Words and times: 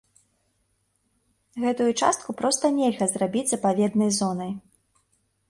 Гэтую 1.63 1.89
частку 2.01 2.35
проста 2.41 2.65
нельга 2.79 3.05
зрабіць 3.13 3.45
запаведнай 3.53 4.11
зонай. 4.23 4.51